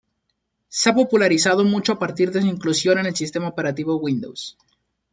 Se 0.67 0.89
ha 0.89 0.95
popularizado 0.95 1.63
mucho 1.63 1.91
a 1.93 1.99
partir 1.99 2.31
de 2.31 2.41
su 2.41 2.47
inclusión 2.47 2.97
en 2.97 3.05
el 3.05 3.15
sistema 3.15 3.47
operativo 3.49 3.97
Windows. 3.99 4.57